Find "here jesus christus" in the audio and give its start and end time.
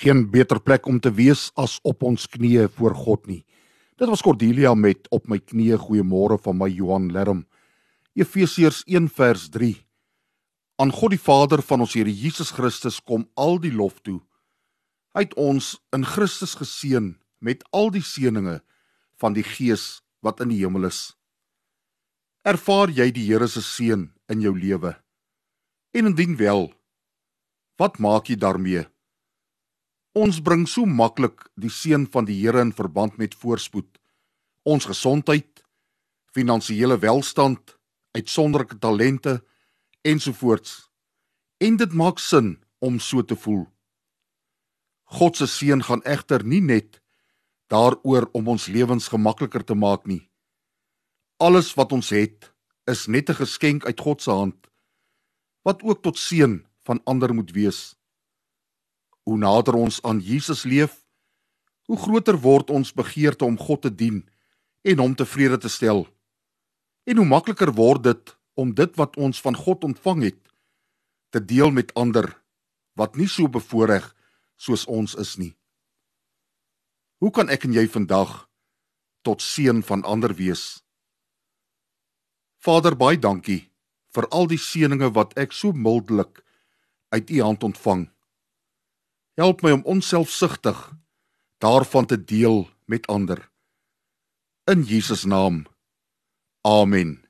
11.96-13.00